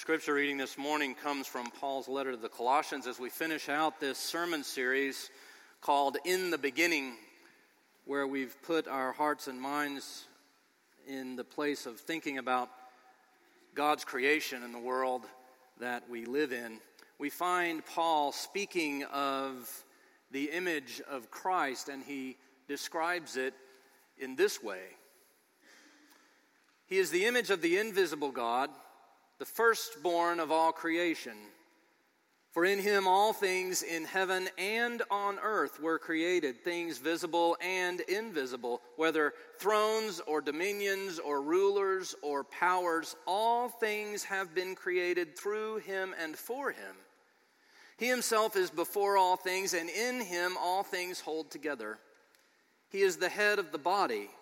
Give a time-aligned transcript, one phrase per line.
[0.00, 4.00] scripture reading this morning comes from Paul's letter to the Colossians as we finish out
[4.00, 5.28] this sermon series
[5.82, 7.16] called In the Beginning,
[8.06, 10.24] where we've put our hearts and minds
[11.06, 12.70] in the place of thinking about
[13.74, 15.26] God's creation and the world
[15.80, 16.78] that we live in.
[17.18, 19.70] We find Paul speaking of
[20.30, 22.38] the image of Christ, and he
[22.68, 23.52] describes it
[24.18, 24.80] in this way
[26.86, 28.70] He is the image of the invisible God
[29.40, 31.32] the firstborn of all creation.
[32.52, 38.00] For in him all things in heaven and on earth were created, things visible and
[38.00, 45.78] invisible, whether thrones or dominions or rulers or powers, all things have been created through
[45.78, 46.96] him and for him.
[47.96, 51.98] He himself is before all things, and in him all things hold together.
[52.90, 54.28] He is the head of the body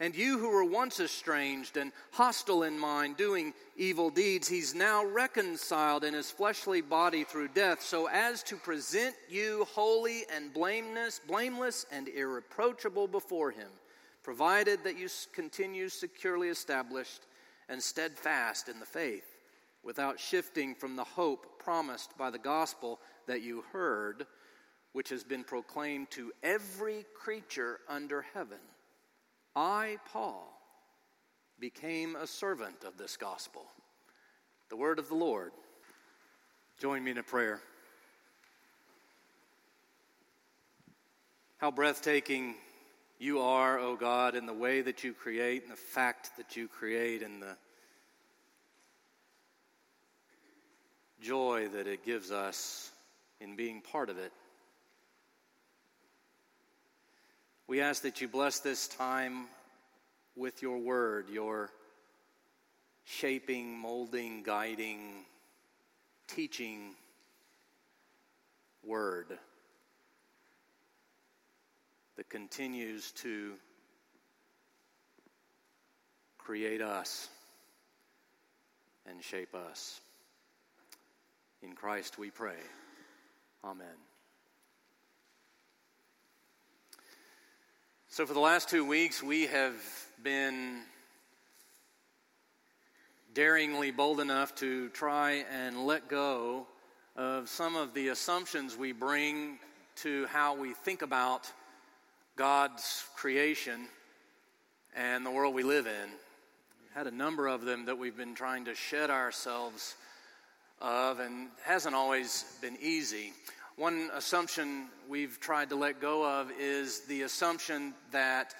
[0.00, 5.04] And you who were once estranged and hostile in mind, doing evil deeds, he's now
[5.04, 11.20] reconciled in his fleshly body through death, so as to present you holy and blameless,
[11.28, 13.68] blameless and irreproachable before him,
[14.22, 17.26] provided that you continue securely established
[17.68, 19.36] and steadfast in the faith,
[19.82, 24.26] without shifting from the hope promised by the gospel that you heard,
[24.94, 28.58] which has been proclaimed to every creature under heaven
[29.60, 30.58] I, Paul,
[31.58, 33.66] became a servant of this gospel.
[34.70, 35.52] The word of the Lord.
[36.78, 37.60] Join me in a prayer.
[41.58, 42.54] How breathtaking
[43.18, 46.56] you are, O oh God, in the way that you create and the fact that
[46.56, 47.54] you create and the
[51.20, 52.92] joy that it gives us
[53.42, 54.32] in being part of it.
[57.70, 59.46] We ask that you bless this time
[60.36, 61.70] with your word, your
[63.04, 65.24] shaping, molding, guiding,
[66.28, 66.94] teaching
[68.84, 69.38] word
[72.16, 73.52] that continues to
[76.38, 77.28] create us
[79.06, 80.00] and shape us.
[81.62, 82.58] In Christ we pray.
[83.64, 84.09] Amen.
[88.12, 89.72] So, for the last two weeks, we have
[90.20, 90.80] been
[93.34, 96.66] daringly bold enough to try and let go
[97.14, 99.60] of some of the assumptions we bring
[99.98, 101.52] to how we think about
[102.34, 103.86] God's creation
[104.96, 106.10] and the world we live in.
[106.82, 109.94] We've had a number of them that we've been trying to shed ourselves
[110.80, 113.32] of, and hasn't always been easy.
[113.80, 118.54] One assumption we've tried to let go of is the assumption that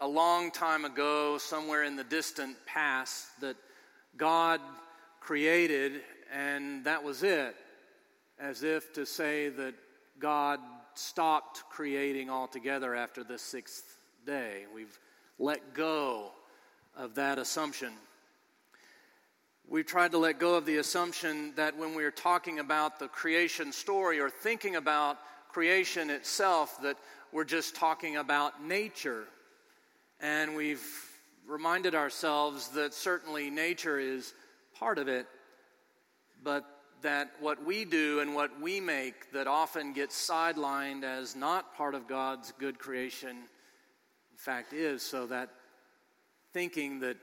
[0.00, 3.54] a long time ago, somewhere in the distant past, that
[4.16, 4.60] God
[5.20, 6.00] created
[6.34, 7.54] and that was it,
[8.40, 9.74] as if to say that
[10.18, 10.58] God
[10.94, 13.84] stopped creating altogether after the sixth
[14.26, 14.64] day.
[14.74, 14.98] We've
[15.38, 16.32] let go
[16.96, 17.92] of that assumption.
[19.70, 23.70] We've tried to let go of the assumption that when we're talking about the creation
[23.70, 25.18] story or thinking about
[25.50, 26.96] creation itself, that
[27.32, 29.24] we're just talking about nature.
[30.20, 30.82] And we've
[31.46, 34.32] reminded ourselves that certainly nature is
[34.74, 35.26] part of it,
[36.42, 36.64] but
[37.02, 41.94] that what we do and what we make that often gets sidelined as not part
[41.94, 45.02] of God's good creation, in fact, is.
[45.02, 45.50] So that
[46.54, 47.18] thinking that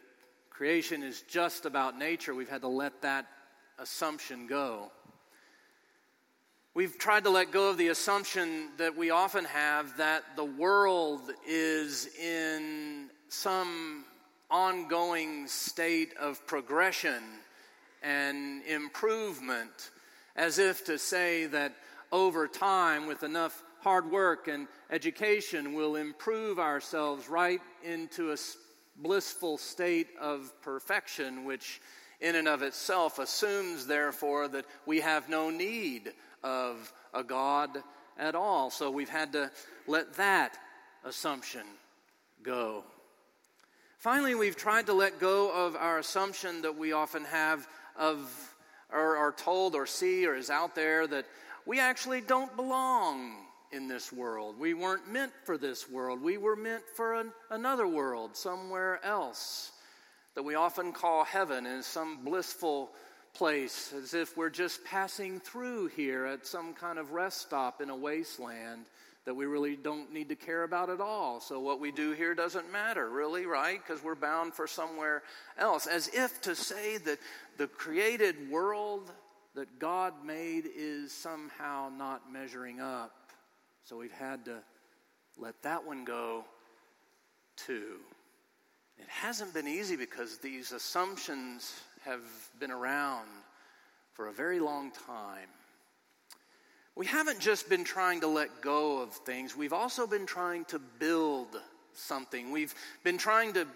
[0.58, 3.26] creation is just about nature, we've had to let that
[3.78, 4.90] assumption go.
[6.74, 11.30] We've tried to let go of the assumption that we often have that the world
[11.46, 14.06] is in some
[14.50, 17.22] ongoing state of progression
[18.02, 19.92] and improvement,
[20.38, 21.76] as if to say that
[22.14, 28.38] over time, with enough hard work and education, we'll improve ourselves right into a
[28.96, 31.82] blissful state of perfection, which
[32.22, 36.14] in and of itself assumes, therefore, that we have no need
[36.44, 37.70] of a God
[38.18, 38.70] at all.
[38.70, 39.52] So we've had to
[39.88, 40.58] let that
[41.04, 41.64] assumption
[42.44, 42.84] go.
[43.98, 48.54] Finally, we've tried to let go of our assumption that we often have of
[48.92, 51.26] or are told or see or is out there that
[51.66, 54.60] we actually don't belong in this world.
[54.60, 56.22] We weren't meant for this world.
[56.22, 59.72] We were meant for an, another world, somewhere else,
[60.36, 62.92] that we often call heaven, in some blissful
[63.34, 67.90] place, as if we're just passing through here at some kind of rest stop in
[67.90, 68.86] a wasteland
[69.26, 71.42] that we really don't need to care about at all.
[71.42, 73.80] So what we do here doesn't matter, really, right?
[73.86, 75.24] Because we're bound for somewhere
[75.58, 75.88] else.
[75.88, 77.18] As if to say that
[77.58, 79.12] the created world
[79.56, 83.25] that God made is somehow not measuring up.
[83.86, 84.64] So we've had to
[85.38, 86.44] let that one go
[87.56, 87.98] too.
[88.98, 91.72] It hasn't been easy because these assumptions
[92.04, 92.24] have
[92.60, 93.28] been around
[94.14, 95.50] for a very long time.
[96.96, 100.80] We haven't just been trying to let go of things, we've also been trying to
[100.80, 101.56] build
[101.94, 102.50] something.
[102.52, 102.74] We've
[103.04, 103.68] been trying to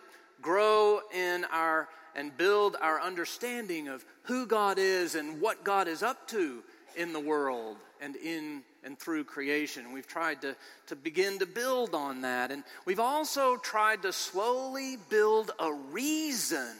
[0.41, 6.01] grow in our and build our understanding of who God is and what God is
[6.01, 6.63] up to
[6.95, 9.91] in the world and in and through creation.
[9.91, 10.55] We've tried to,
[10.87, 12.51] to begin to build on that.
[12.51, 16.75] And we've also tried to slowly build a reason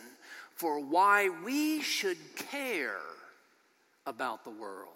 [0.56, 3.00] for why we should care
[4.06, 4.88] about the world.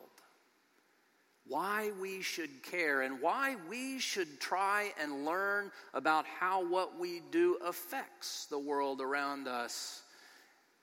[1.45, 7.21] Why we should care and why we should try and learn about how what we
[7.31, 10.03] do affects the world around us,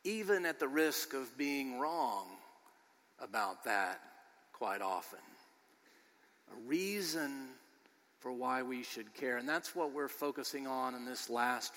[0.04, 2.26] even at the risk of being wrong
[3.20, 4.00] about that
[4.60, 5.18] quite often.
[6.52, 7.48] A reason
[8.18, 9.38] for why we should care.
[9.38, 11.72] And that's what we're focusing on in this last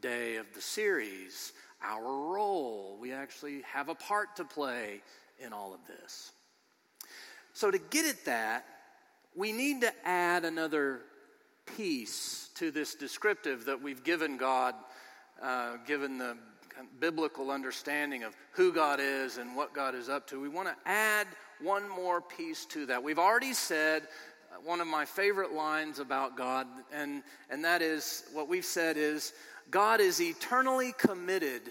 [0.00, 1.52] day of the series
[1.84, 2.96] our role.
[3.00, 5.00] We actually have a part to play
[5.44, 6.30] in all of this.
[7.54, 8.66] So, to get at that,
[9.34, 11.00] we need to add another
[11.76, 14.76] piece to this descriptive that we've given God,
[15.42, 16.36] uh, given the
[17.00, 20.40] biblical understanding of who God is and what God is up to.
[20.40, 21.26] We want to add
[21.62, 23.02] one more piece to that.
[23.02, 24.02] We've already said
[24.64, 29.32] one of my favorite lines about God, and, and that is what we've said is
[29.70, 31.62] God is eternally committed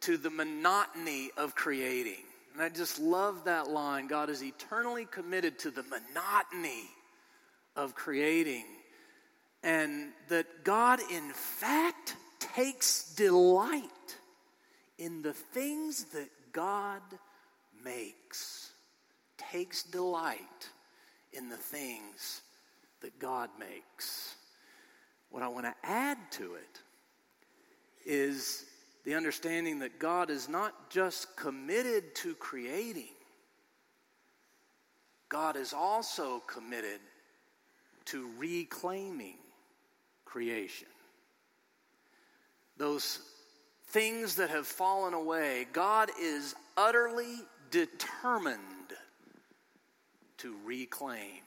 [0.00, 2.22] to the monotony of creating.
[2.52, 4.06] And I just love that line.
[4.06, 6.84] God is eternally committed to the monotony
[7.76, 8.64] of creating.
[9.62, 13.80] And that God, in fact, takes delight
[14.98, 17.02] in the things that God
[17.82, 18.70] makes.
[19.36, 20.68] Takes delight
[21.32, 22.42] in the things
[23.00, 24.36] that God makes.
[25.30, 26.80] What I want to add to it
[28.06, 28.64] is
[29.04, 33.08] the understanding that God is not just committed to creating,
[35.28, 37.00] God is also committed
[38.06, 39.38] to reclaiming
[40.24, 40.88] creation.
[42.76, 43.20] Those
[43.88, 47.36] things that have fallen away, God is utterly
[47.70, 48.60] determined
[50.44, 51.40] to reclaim.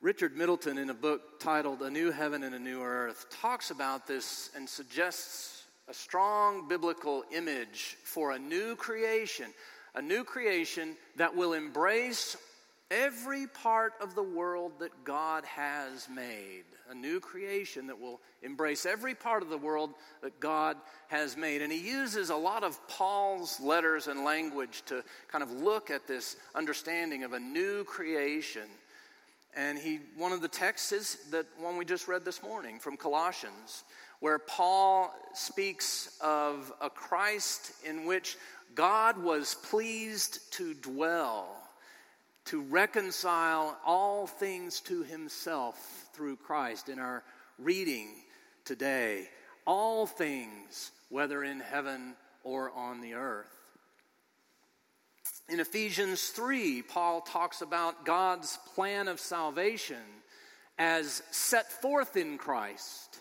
[0.00, 4.06] Richard Middleton, in a book titled A New Heaven and a New Earth, talks about
[4.06, 9.52] this and suggests a strong biblical image for a new creation,
[9.94, 12.34] a new creation that will embrace
[12.90, 16.64] every part of the world that God has made.
[16.90, 19.90] A new creation that will embrace every part of the world
[20.22, 20.76] that God
[21.06, 21.62] has made.
[21.62, 26.08] And he uses a lot of Paul's letters and language to kind of look at
[26.08, 28.66] this understanding of a new creation.
[29.56, 32.96] And he, one of the texts is that one we just read this morning from
[32.96, 33.84] Colossians,
[34.18, 38.36] where Paul speaks of a Christ in which
[38.74, 41.59] God was pleased to dwell,
[42.50, 46.88] to reconcile all things to himself through Christ.
[46.88, 47.22] In our
[47.60, 48.08] reading
[48.64, 49.28] today,
[49.64, 53.56] all things, whether in heaven or on the earth.
[55.48, 60.02] In Ephesians 3, Paul talks about God's plan of salvation
[60.76, 63.20] as set forth in Christ.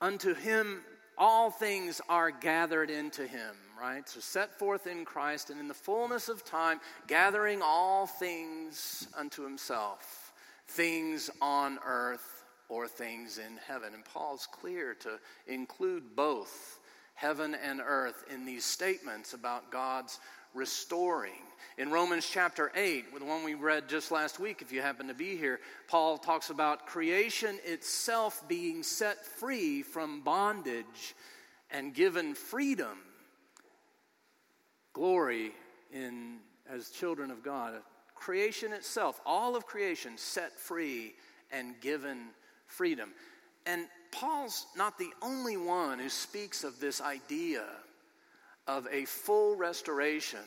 [0.00, 0.82] Unto him
[1.18, 4.08] all things are gathered into him, right?
[4.08, 9.42] So set forth in Christ and in the fullness of time, gathering all things unto
[9.42, 10.32] himself,
[10.68, 13.94] things on earth or things in heaven.
[13.94, 16.80] And Paul's clear to include both
[17.14, 20.20] heaven and earth in these statements about God's
[20.54, 21.42] restoring.
[21.78, 25.14] In Romans chapter 8, the one we read just last week, if you happen to
[25.14, 31.14] be here, Paul talks about creation itself being set free from bondage
[31.70, 32.98] and given freedom,
[34.96, 35.52] glory
[35.92, 36.38] in
[36.68, 37.74] as children of God.
[38.14, 41.12] Creation itself, all of creation set free
[41.52, 42.28] and given
[42.66, 43.10] freedom.
[43.66, 47.64] And Paul's not the only one who speaks of this idea
[48.66, 50.40] of a full restoration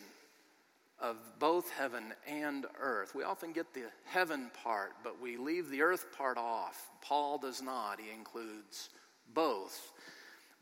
[0.99, 3.13] of both heaven and earth.
[3.13, 6.89] We often get the heaven part, but we leave the earth part off.
[7.01, 8.89] Paul does not, he includes
[9.35, 9.91] both.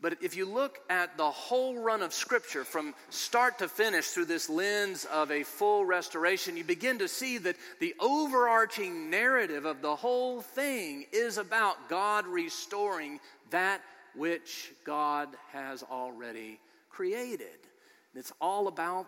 [0.00, 4.26] But if you look at the whole run of Scripture from start to finish through
[4.26, 9.82] this lens of a full restoration, you begin to see that the overarching narrative of
[9.82, 13.18] the whole thing is about God restoring
[13.50, 13.80] that
[14.14, 17.58] which God has already created.
[18.12, 19.06] And It's all about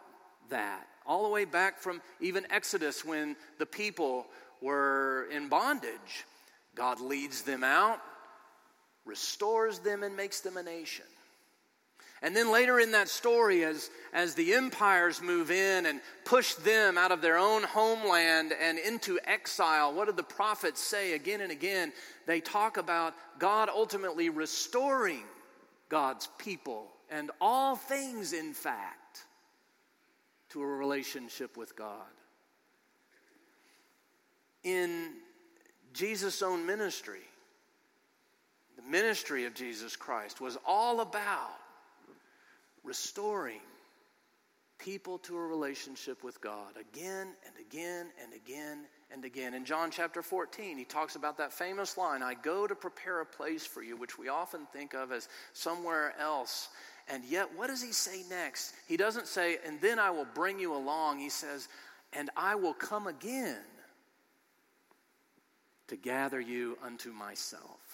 [0.48, 0.88] that.
[1.06, 4.26] All the way back from even Exodus when the people
[4.60, 6.26] were in bondage.
[6.74, 8.00] God leads them out,
[9.04, 11.06] restores them, and makes them a nation.
[12.22, 16.98] And then later in that story, as, as the empires move in and push them
[16.98, 21.50] out of their own homeland and into exile, what do the prophets say again and
[21.50, 21.92] again?
[22.26, 25.22] They talk about God ultimately restoring
[25.88, 29.24] God's people and all things, in fact,
[30.50, 32.06] to a relationship with God.
[34.62, 35.14] In
[35.94, 37.22] Jesus' own ministry,
[38.80, 41.58] the ministry of Jesus Christ was all about
[42.84, 43.60] restoring
[44.78, 48.78] people to a relationship with God again and again and again
[49.10, 49.54] and again.
[49.54, 53.26] In John chapter 14, he talks about that famous line I go to prepare a
[53.26, 56.68] place for you, which we often think of as somewhere else.
[57.08, 58.72] And yet, what does he say next?
[58.86, 61.18] He doesn't say, and then I will bring you along.
[61.18, 61.68] He says,
[62.12, 63.58] and I will come again
[65.88, 67.89] to gather you unto myself.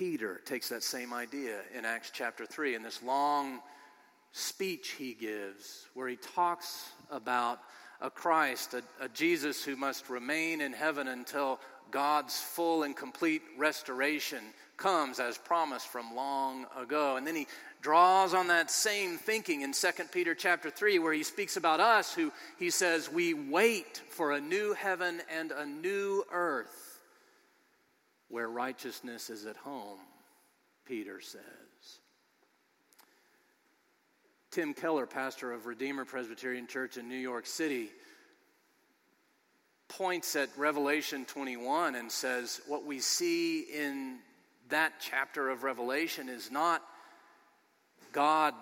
[0.00, 3.60] Peter takes that same idea in Acts chapter 3 in this long
[4.32, 7.60] speech he gives where he talks about
[8.00, 13.42] a Christ, a, a, Jesus who must remain in heaven until God's full and complete
[13.58, 14.42] restoration
[14.78, 17.18] comes as promised from long ago.
[17.18, 17.46] And then he
[17.82, 22.14] draws on that same thinking in 2 Peter chapter 3 where he speaks about us
[22.14, 26.89] who he says we wait for a new heaven and a new earth
[28.30, 29.98] where righteousness is at home,
[30.86, 31.42] Peter says.
[34.50, 37.90] Tim Keller, pastor of Redeemer Presbyterian Church in New York City,
[39.88, 44.18] points at Revelation 21 and says, What we see in
[44.68, 46.82] that chapter of Revelation is not
[48.12, 48.54] God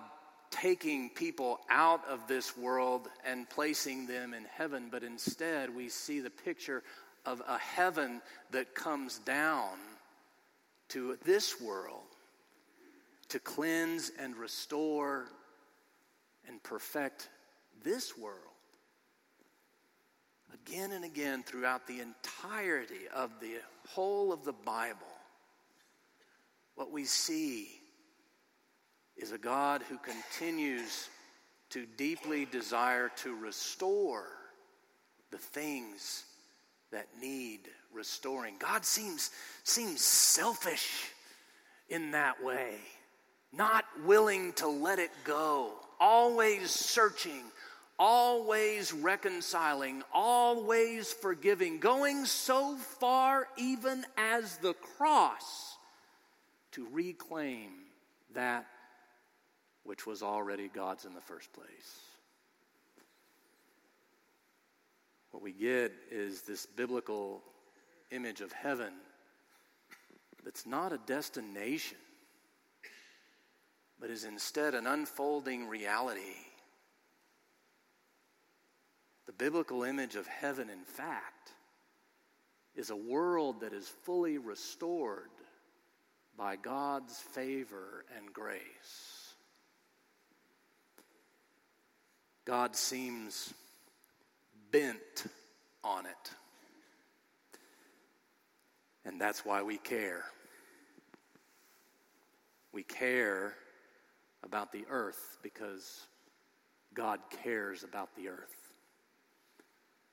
[0.50, 6.20] taking people out of this world and placing them in heaven, but instead we see
[6.20, 6.82] the picture
[7.28, 9.76] of a heaven that comes down
[10.88, 12.00] to this world
[13.28, 15.26] to cleanse and restore
[16.48, 17.28] and perfect
[17.84, 18.38] this world.
[20.54, 23.56] Again and again throughout the entirety of the
[23.86, 24.98] whole of the Bible,
[26.76, 27.68] what we see
[29.18, 31.10] is a God who continues
[31.70, 34.28] to deeply desire to restore
[35.30, 36.24] the things
[36.92, 37.60] that need
[37.92, 38.54] restoring.
[38.58, 39.30] God seems,
[39.64, 41.12] seems selfish
[41.88, 42.76] in that way,
[43.52, 47.42] not willing to let it go, always searching,
[47.98, 55.76] always reconciling, always forgiving, going so far even as the cross
[56.72, 57.70] to reclaim
[58.34, 58.66] that
[59.84, 62.07] which was already God's in the first place.
[65.30, 67.42] What we get is this biblical
[68.10, 68.92] image of heaven
[70.44, 71.98] that's not a destination,
[74.00, 76.20] but is instead an unfolding reality.
[79.26, 81.52] The biblical image of heaven, in fact,
[82.74, 85.28] is a world that is fully restored
[86.36, 89.34] by God's favor and grace.
[92.44, 93.52] God seems
[94.70, 95.26] bent
[95.84, 96.30] on it.
[99.04, 100.24] And that's why we care.
[102.72, 103.54] We care
[104.44, 106.02] about the earth because
[106.94, 108.54] God cares about the earth.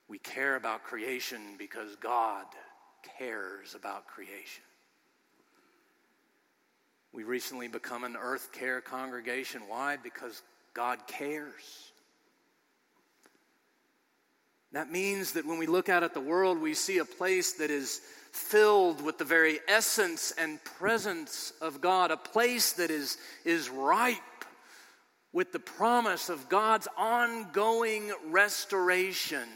[0.08, 2.46] We care about creation because God
[3.18, 4.62] cares about creation.
[7.12, 9.62] We recently become an earth care congregation.
[9.68, 9.96] Why?
[9.96, 10.42] Because
[10.74, 11.92] God cares.
[14.76, 17.70] That means that when we look out at the world, we see a place that
[17.70, 23.16] is filled with the very essence and presence of God, a place that is,
[23.46, 24.18] is ripe
[25.32, 29.48] with the promise of God's ongoing restoration,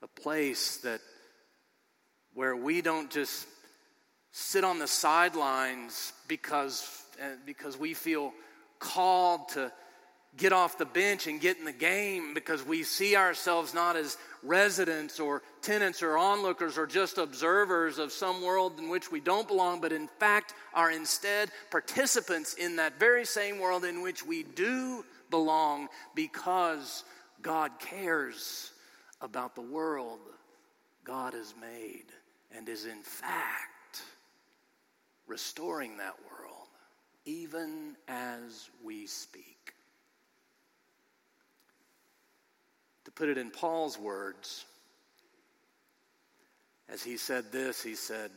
[0.00, 1.02] a place that
[2.32, 3.46] where we don't just
[4.32, 8.32] sit on the sidelines because eh, because we feel
[8.78, 9.70] called to
[10.36, 14.16] get off the bench and get in the game because we see ourselves not as
[14.42, 19.48] residents or tenants or onlookers or just observers of some world in which we don't
[19.48, 24.42] belong, but in fact are instead participants in that very same world in which we
[24.42, 27.04] do belong because
[27.42, 28.72] God cares
[29.20, 30.20] about the world
[31.04, 32.04] God has made
[32.54, 34.02] and is in fact
[35.26, 36.68] restoring that world
[37.24, 39.74] even as we speak.
[43.04, 44.66] To put it in Paul's words,
[46.88, 48.30] as he said this, he said,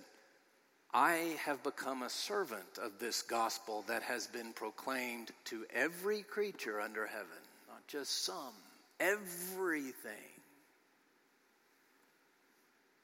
[0.92, 6.82] I have become a servant of this gospel that has been proclaimed to every creature
[6.82, 7.28] under heaven,
[7.68, 8.54] not just some,
[9.00, 10.14] everything.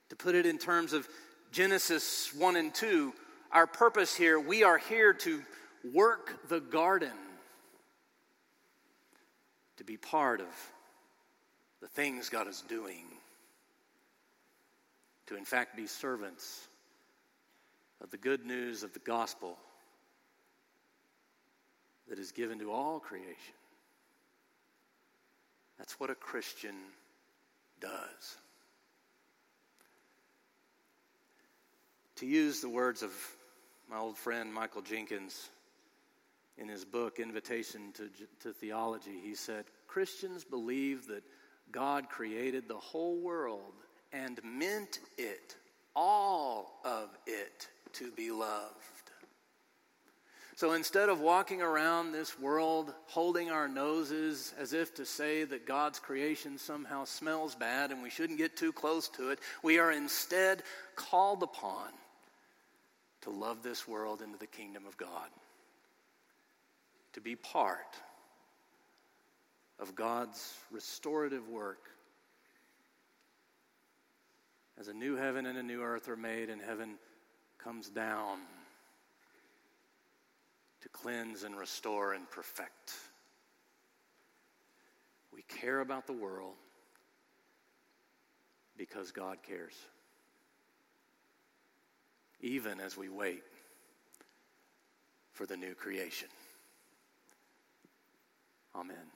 [0.09, 1.07] To put it in terms of
[1.51, 3.13] Genesis 1 and 2,
[3.51, 5.43] our purpose here, we are here to
[5.93, 7.11] work the garden,
[9.77, 10.47] to be part of
[11.85, 13.05] the things God is doing,
[15.27, 16.67] to in fact be servants
[18.01, 19.55] of the good news of the gospel
[22.09, 23.53] that is given to all creation.
[25.77, 26.73] That's what a Christian
[27.79, 28.37] does.
[32.15, 33.11] To use the words of
[33.91, 35.49] my old friend Michael Jinkins
[36.57, 38.09] in his book, Invitation to,
[38.41, 41.21] to Theology, he said Christians believe that
[41.71, 43.73] God created the whole world
[44.13, 45.55] and meant it,
[45.95, 48.73] all of it, to be loved.
[50.57, 55.67] So instead of walking around this world holding our noses as if to say that
[55.67, 59.91] God's creation somehow smells bad and we shouldn't get too close to it, we are
[59.91, 60.63] instead
[60.95, 61.89] called upon
[63.21, 65.27] to love this world into the kingdom of God,
[67.13, 67.97] to be part
[69.79, 71.89] of God's restorative work
[74.79, 76.95] as a new heaven and a new earth are made and heaven
[77.57, 78.39] comes down
[80.81, 82.93] to cleanse and restore and perfect.
[85.33, 86.55] We care about the world
[88.77, 89.73] because God cares,
[92.41, 93.43] even as we wait
[95.31, 96.29] for the new creation.
[98.75, 99.14] Amen.